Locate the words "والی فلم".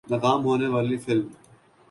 0.73-1.27